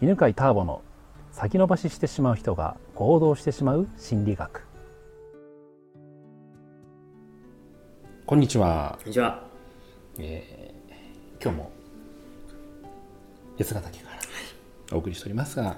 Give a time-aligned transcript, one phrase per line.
[0.00, 0.82] 犬飼ターボの
[1.30, 4.66] 先延ばししてしまう人が行動してしまう心理学。
[8.26, 9.44] こんにちは、こんにちは。
[10.18, 11.70] えー今日も
[13.56, 14.16] 八ヶ岳から
[14.92, 15.76] お送りしておりますが、はい。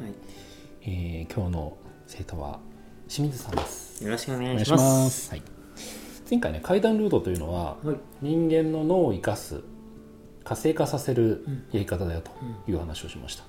[0.82, 1.76] えー今日の
[2.06, 2.58] 生徒は
[3.08, 4.02] 清水さんです。
[4.02, 4.78] よろしくおお願いしま
[5.10, 5.30] す。
[5.30, 5.42] はい、
[6.28, 7.96] 前回ね階段ルートというのは、はい。
[8.22, 9.60] 人間の脳を生かす
[10.42, 12.30] 活性化させるやり方だよと
[12.66, 13.44] いう話をしました、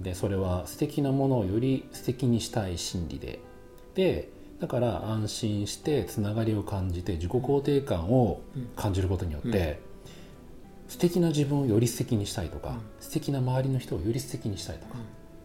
[0.00, 3.40] でそれは素敵なものをより素敵にしたい心理で。
[3.94, 4.28] で
[4.60, 8.40] だから安心してつながりを感じて自己肯定感を
[8.76, 9.80] 感じることによって、
[10.88, 14.94] 素敵な自分をより素敵にしたいとか、素敵な周りの人をより素敵にしたいとか、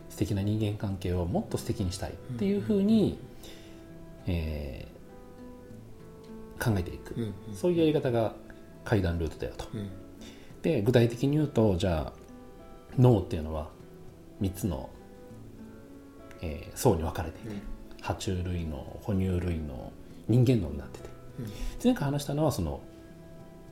[0.09, 3.19] 素敵な人間関係をもっと素敵にしたいっていうふうに、
[4.27, 4.99] えー
[6.59, 7.33] 考えていく、うん。
[7.55, 8.35] そういうやり方が
[8.83, 9.65] 階段ルートだよと。
[9.73, 9.89] うん。
[10.61, 12.13] で具体的に言うとじゃあ
[12.97, 13.69] 脳っていうのは
[14.41, 14.89] 3つの、
[16.41, 17.61] えー層に分かれていて、
[18.01, 19.91] 爬虫類脳哺乳類脳
[20.27, 21.09] 人間脳になってて、
[21.83, 22.81] 前回話したのはその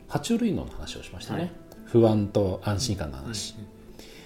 [0.09, 1.51] 爬虫類脳の話をしましたね、はい。
[1.85, 3.55] 不安と安心感の話、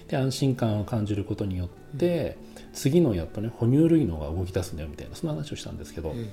[0.08, 2.36] で安心感を感じることによって、
[2.72, 6.28] 次のやっとね哺乳類脳が動き出すんだよみたいなそんな話をしたんですけど、ん。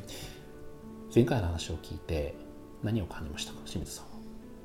[1.14, 2.36] 前回の話を聞いて
[2.84, 4.12] 何を感じましたか清水さんは？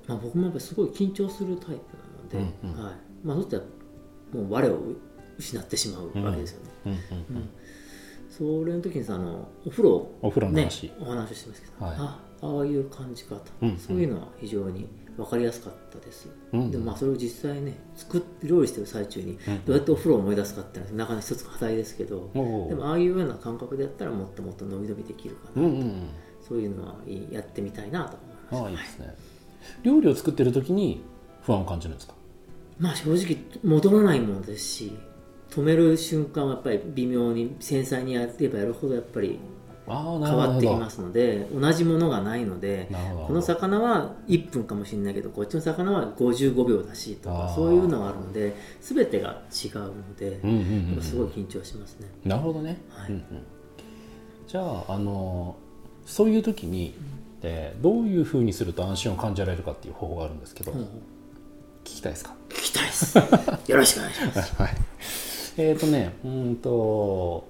[0.07, 2.85] まあ僕もやっぱりすごい緊張するタイプなので、うんうん。
[2.85, 2.95] はい。
[3.25, 3.63] まあそしたら
[4.33, 4.79] もう我を
[5.39, 6.71] 失ってしまうわけですよね。
[6.87, 7.49] うんうんうん。
[8.29, 11.97] それの時にさあのお風呂お風呂のね話、お話をしてますけど、はい。
[11.99, 13.79] あああいう感じかと、うんうん。
[13.79, 26.09] そういうのは非常に分かりやすかったです、うんでもまあそれを実際ね作って料理してる最中にどうやってお風呂を思い出すかっていうのはなかなか一つ課題ですけど、おうでもああいうような感覚でやったらもっともっと伸び伸びできるかな、うんうんうん。
[26.47, 28.17] そういうのはいいやってみたいなと
[28.51, 29.15] 思いまああいいですね。
[29.85, 31.05] 料理を作ってる時に
[31.43, 32.15] 不安を感じるんですか？
[32.77, 34.99] すまあ正直戻らないものですし
[35.55, 39.39] 止める瞬間はやっぱり微妙に繊細にやればやるほどやっぱり
[39.87, 42.89] 変わってきますので同じものがないので
[43.27, 52.09] この魚は1分かもしれないけどこっちの魚は55秒だしとかそういうのがあるので全てが違うので、うんうんうんやっぱすごい緊張しますね。
[52.25, 53.11] なるほどね、はい。
[53.11, 53.23] うんうん。
[54.49, 55.55] じゃああの
[56.07, 56.95] そういう時に、
[57.43, 60.81] えーどういうふうにすると安心を感じられるかっていう方法があるんですけど、うん
[61.85, 62.35] 聞きたいですか？
[62.49, 63.19] 聞きたいです。
[63.19, 64.55] よろしくお願いします。
[64.61, 64.71] はい
[65.57, 67.49] えっ、とねうーんと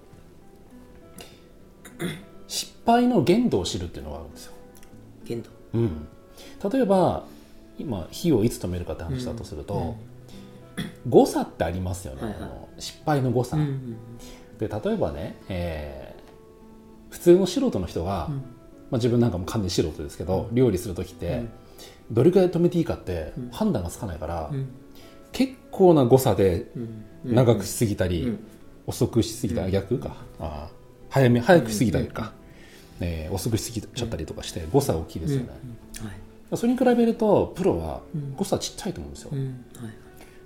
[2.47, 4.53] 失敗の限度を知るっていうのがあるんですよ。
[5.25, 5.51] 限度。
[5.75, 6.09] うん、
[6.73, 7.25] 例えば
[7.79, 9.97] 今火をいつ止めるかって話だとすると、
[11.09, 12.43] 誤差ってありますよね、はいはい。
[12.43, 13.97] あの失敗の誤差、うん
[14.59, 16.15] で例えばね、えー
[17.15, 18.29] 普通の素人の人が、
[18.91, 21.45] まあ、自分なんかも完全に素人ですけど、料理する時って、
[22.11, 24.69] どれくらい止めていいかって判断がつかないから、ん
[25.35, 27.35] 結構な誤差でうん。
[27.35, 28.39] 長くしすぎたり、うん。
[28.87, 30.17] 遅くしすぎた、逆か。
[30.41, 30.75] あー。
[31.11, 32.33] 早め早くしすぎたりか、
[33.01, 35.49] えー遅くしすぎちゃったりとかして誤差大きいですよね、
[36.01, 36.09] は
[36.55, 36.57] い。
[36.57, 38.01] それに比べるとプロは
[38.37, 39.31] 誤差ちっちゃいと思うんですよ。
[39.33, 39.45] っうん。
[39.45, 39.55] はい。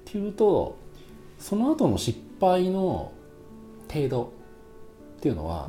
[0.05, 0.77] ていうと
[1.39, 3.13] その後の失敗の
[3.93, 4.33] 程度
[5.19, 5.69] っていうのは、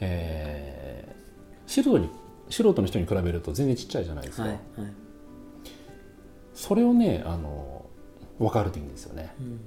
[0.00, 1.16] えー
[1.68, 2.08] 素人に
[2.48, 4.50] 素人の人に比べると全然ちっちゃいじゃないですか、はい。
[4.52, 4.60] はい。
[6.54, 7.85] それをねあの
[8.38, 9.34] 分かるといいんですよね。
[9.40, 9.60] うん。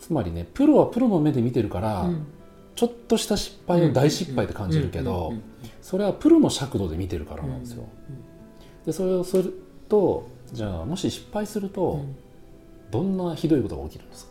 [0.00, 2.26] つまりねプロはプロの目で見てるから、うん。
[2.74, 5.34] ちょっとした失敗を大失敗って感じるけど
[5.82, 7.82] それはプロの尺度で見てるからなんですよ。
[8.86, 9.52] でそれをする
[9.88, 12.04] とじゃあもし失敗すると、
[12.92, 14.27] どんなひどいことが起きるんですか？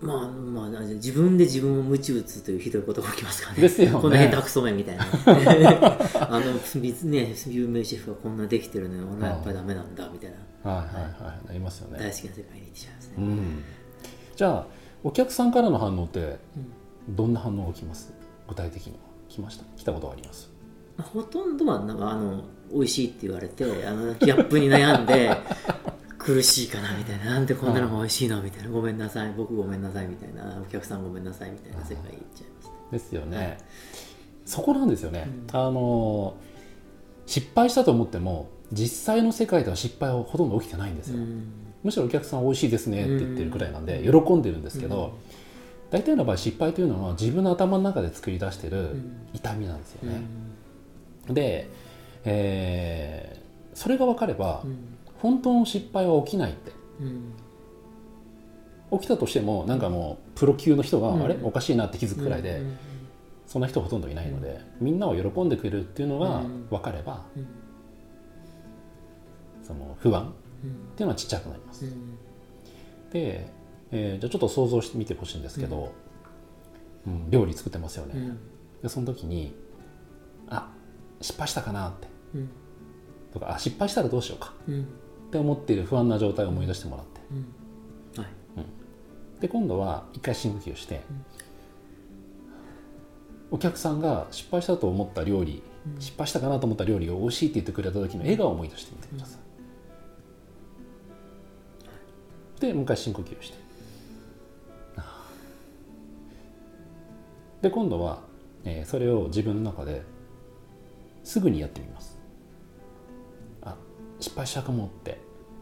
[0.00, 3.62] まあ、まあ、自分で自分を鞭打つというひどいことが起きますからね。
[3.62, 5.04] ですよねこんな下手くそめみたいな。
[6.30, 10.70] あの、水ね、有名シェフがこんなできてるのに、俺はやっぱりダメなんだ、みたいな。
[10.70, 11.98] はいはいはいなりますよね。
[11.98, 13.14] 大好きな世界に行ってしまいますね。
[13.18, 13.62] うん、
[14.36, 14.66] じゃあ
[15.02, 16.36] お客さんからの反応って
[17.08, 18.12] どんな反応が来ます？
[18.48, 18.98] 具体的には
[19.30, 19.64] 来ました？
[19.78, 20.50] 来たことがあります？
[20.98, 25.30] まあほとんどは、なんか、あの、美味しいって言われて、あの、ギャップに悩んで、
[26.34, 31.78] 苦しいかなみたいな、なんでこんなのが美味しいのみたいな、ごめんなさい、僕ごめんなさいみたいな、お客さんごめんなさいみたいな。
[31.84, 32.72] 世界に行っちゃいますね。
[32.92, 33.58] ですよね、
[34.44, 36.34] そこなんですよね、あの
[37.26, 41.44] 失敗したと思っても実際の世界では失敗はほとんど起きてないんですよ、うん。
[41.82, 45.18] むしろお客さん美味しいですねって言ってるくらいなんで喜んでるんですけど、
[45.90, 48.96] 大体の場合失敗というのは自分の頭の中で作り出してる
[49.32, 50.22] 痛みなんですよね、
[51.28, 51.68] で、
[52.24, 53.40] えー
[53.72, 54.64] それが分かれば、
[55.20, 56.72] 本当の失敗は起きないって。
[57.00, 58.98] うん。
[58.98, 61.22] 起きたとしてもなんかもうプロ級の人が、うん。
[61.22, 61.38] あれ？
[61.42, 62.78] おかしいなって気づくくらいで、うん
[63.46, 67.46] そんな人ほとんどいないので、みんなを喜んでくれるっていうのがうん分かれば、うん。
[69.64, 70.26] その不安っ
[70.62, 70.70] うん。
[70.94, 71.84] ていうのはちっちゃくなります。
[71.84, 72.16] うん
[73.10, 73.50] で
[73.90, 75.92] えーじゃあちょっと想像してみてほしいんですけど、
[77.08, 78.38] うん料理作ってますよね、うん。
[78.82, 79.52] でその時に
[80.48, 80.72] あ
[81.20, 82.06] 失敗したかなって。
[82.36, 82.50] うん。
[83.32, 84.54] とかあ失敗したらどうしようか。
[84.68, 84.86] うん
[85.30, 87.20] って思っている不安な状態を思い出してもらって。
[87.30, 87.34] う
[88.20, 88.22] ん。
[88.22, 88.32] はい。
[89.40, 91.02] で今度は一回深呼吸をして、
[93.52, 95.62] お客さんが失敗したと思った料理、
[96.00, 99.38] 失敗したかなと思った料理を美味しいって言ってくれた時の笑顔を思い出してみてくださ
[102.58, 103.60] い、でもう一回深呼吸をして。
[107.62, 108.20] で今度は、
[108.64, 110.02] えーそれを自分の中で
[111.24, 112.18] すぐにやってみます。
[112.18, 112.19] あ
[114.20, 115.18] 失敗したかもって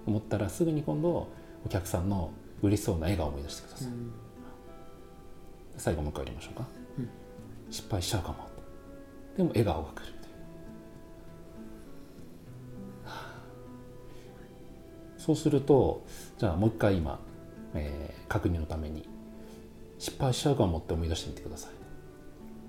[0.07, 1.29] 思ったらすぐに今度
[1.65, 2.31] お客さんの
[2.63, 4.13] 嬉しそうな笑顔を思い出してください、うん。
[5.77, 6.69] 最後もう一回やりましょうか、
[6.99, 7.09] うん。
[7.71, 8.37] 失敗しちゃうかも
[9.37, 10.19] でも笑顔が来る
[15.19, 16.07] そうすると
[16.39, 17.21] じゃあもう一回今、
[17.75, 19.09] えー確認のために
[19.99, 21.71] 失敗しちゃうかもって思い出してみてください。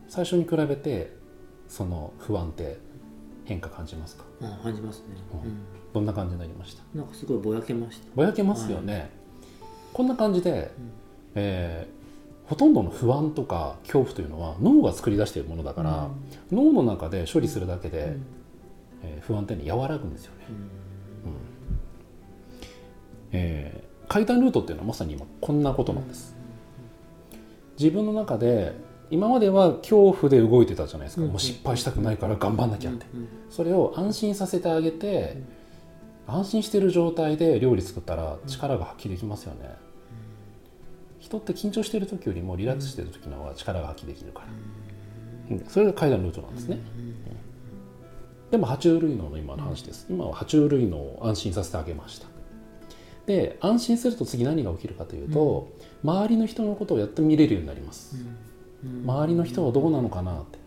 [0.07, 1.13] 最初に比べて
[1.67, 2.79] その不安って
[3.49, 4.23] 変化感じますか？
[4.41, 5.49] あ感じますね、うん。
[5.49, 5.57] うん。
[5.93, 6.83] どんな感じになりました？
[6.97, 8.07] なんかすごいぼやけました。
[8.15, 9.09] ぼやけますよね、
[9.91, 10.71] こんな感じで、
[11.35, 11.99] えー
[12.49, 16.09] ほとんどの不安とか恐怖というのは脳が作り出しているものだから、
[16.51, 18.23] 脳の中で処理するだけで、うん。
[19.03, 21.37] えー不安っていうのは和らぐんですよね、うん。
[23.31, 26.35] えー階段ルートっていうのはまさに今こんなことなんです、
[27.77, 28.73] 自分の中で
[29.11, 31.29] 今までは恐怖で動いてたじゃないですか、うん。
[31.29, 35.41] もう失敗したくないから頑張んなきゃって、うんそれを安心させてあげて、
[36.27, 39.75] 安心してる状態で料理作ったら力が発揮できますよね、
[41.19, 45.65] 人って緊張してる時よりもリラックスしてる時の方が力が発揮できるから、うん。
[45.67, 46.79] それが階段ルートなんですね、
[48.51, 52.27] でも爬虫類脳の今の話です、今は爬虫類脳を安心させてあげました。
[53.25, 55.69] で安心すると次何が起きるかというと、
[56.03, 58.35] 周りの人のことをやって見れるようになります、うん
[58.83, 60.59] 周りの人はどうなのかなって。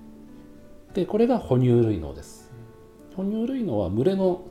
[1.01, 2.51] でこれが哺乳類脳です。
[3.17, 4.43] 哺乳類脳は群れの、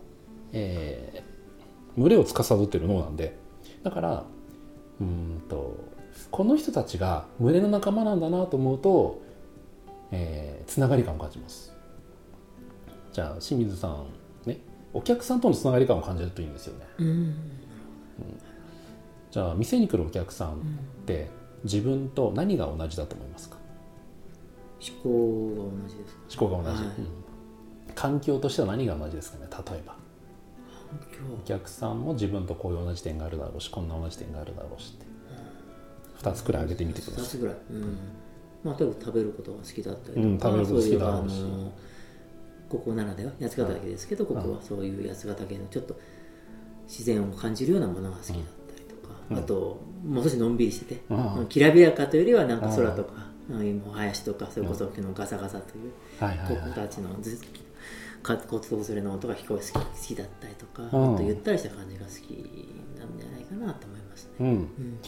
[0.52, 1.32] えー
[1.98, 3.38] 群れを司っている脳なんで
[3.84, 4.24] だから
[5.02, 5.78] うーんと
[6.32, 9.22] この人たちが群れの仲間なんだなと思うと、
[10.12, 11.76] えーつながり感を感じます。
[13.12, 14.06] じゃあ清水さん
[14.46, 14.62] ね
[14.94, 16.86] お客さんとのつながり感を感じるといいんですよね。
[17.00, 17.36] うん。
[19.32, 20.54] じゃあ店に来るお客さんっ
[21.06, 21.30] て
[21.64, 23.58] 自分と何が同じだと思いますか？
[24.82, 26.96] 思考が同じですか思考が同じ、はい。
[26.98, 27.08] うん。
[27.94, 29.48] 環境としては何が同じですかね？
[29.72, 29.96] 例えば。
[31.18, 35.06] 今お客さんも自分とこういう同じ点があるだろうしこんな同じ点があるだろうしって。
[36.22, 37.26] 2つくらい挙げてみてくだ2さい。
[37.30, 37.98] つぐらい、うん。
[38.64, 40.30] まあ、例えば食べることが好きだったりとか、う。
[40.30, 41.36] ん食べること好きだろうし。
[41.36, 41.72] そういうあの
[42.70, 46.00] ここならでは八ヶ岳ですけど、ここはそういう八ヶ岳のちょっと
[46.88, 48.40] 自然を感じるようなものが好きだっ
[49.36, 51.48] あともう少しのんびりしてて、うん。
[51.48, 53.32] きらびやかというよりはなんか空とか、うん
[53.86, 55.92] お林とかそれこそ昨日ガサガサという
[56.22, 57.38] 子たちのず
[58.24, 60.92] か骨董それの音が聞こえ好き好きだったりとか、うん。
[60.92, 62.16] もっとゆったりした感じが好き
[62.98, 64.32] なんじゃないかなと思いますね。
[64.40, 64.48] うん。
[64.48, 65.00] うん。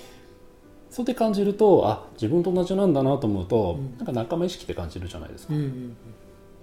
[0.89, 3.97] そうやって感じるとあ自分と同じなんだなと思うと、うん。
[3.97, 5.97] なんか仲間意識って感じるじゃないですか、うんうん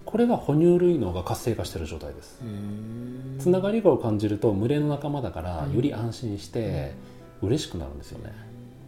[0.02, 3.36] これが哺乳類脳が活性化してる状態ですうん。
[3.38, 6.94] つながりを感じると群れの仲間だからうんより安心して
[7.42, 8.32] 嬉しくなるんですよね。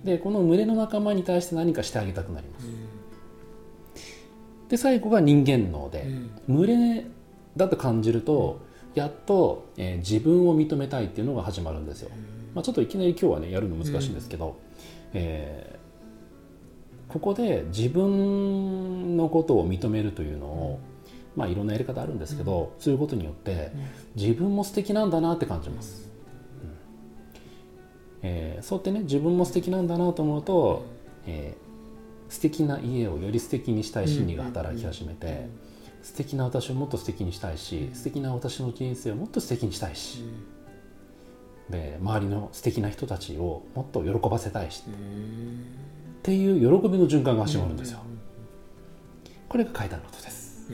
[0.04, 2.66] でこの群れの仲間に対して何かしてあげたくなります。
[4.68, 6.06] で最後が人間脳で
[6.48, 7.04] 群れ
[7.56, 8.60] だと感じると
[8.94, 12.10] やっと、えー自分を認めたいっていうのが始まるんですよ、
[12.54, 14.56] まあ、ちょっといきなり今日はねやるの難しいんですけど、
[15.12, 15.82] えー
[17.08, 20.80] ここで自分のことを認めるというのを、
[21.36, 23.70] まあいろんなやり方あるんですけど、そういうことによって
[24.16, 26.11] 自分も素敵なんだなって感じます、うん
[28.22, 30.84] えーそうやってね自分も素敵なんだなと思うと、
[31.26, 31.72] えー
[32.32, 35.50] 素敵な家をより素敵にしたい心理が働き始めて、
[36.02, 40.24] 素敵な私をもっと素敵にしたいし素敵な私の人生をもっと素敵にしたいし、
[41.68, 44.92] で周りの素敵な人たちをもっと喜ばせたいしっ
[46.22, 47.98] ていう喜びの循環が始まるんですよ。
[49.50, 50.72] これが階段のことです。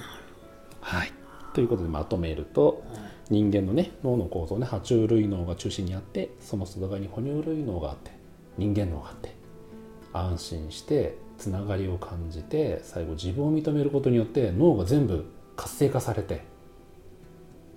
[0.81, 1.13] はい、
[1.55, 2.85] ということでまとめると
[3.31, 8.11] 人間のね脳の構造ね爬虫類脳が中心にあってその外側に哺乳類脳があって
[8.57, 9.35] 人間脳があって
[10.13, 16.43] 安心してつながりを感じて最後自分を認めることによって脳が全部活性化されて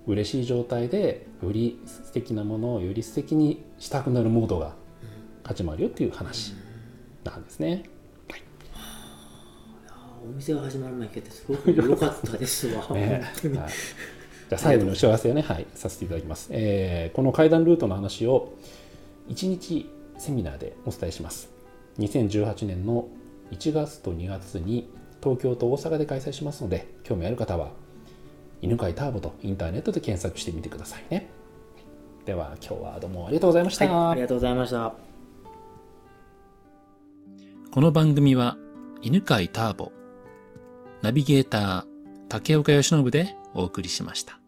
[0.06, 4.74] 嬉しい状態でより素敵なものをより素敵にしたくなるモードが
[5.44, 6.54] 始まるよっていう話
[7.24, 7.84] なんですね。
[10.24, 12.88] お店が始まる前に行けてすごく良かったですわ。
[12.94, 13.22] ね。
[13.42, 13.70] はい、
[14.52, 18.52] じゃあ最後にお知らせをね、はい、させていただきます、えーこの階段ルートの話を
[19.30, 21.48] 1日セミナーでお伝えします。
[21.98, 23.08] 2018年の
[23.50, 24.90] 1月と2月に
[25.22, 27.70] 東京と大阪で開催しますので興味ある方は
[28.60, 31.30] 犬飼ターボとインターネットで検索してみてくださいね。
[32.26, 34.92] では今日はどうもありがとうございました、はい、ありがとうございました。
[37.70, 38.58] この番組は
[39.00, 39.92] 犬飼ターボ
[41.00, 41.84] ナビゲーター
[42.28, 44.41] 竹岡由伸でお送りしました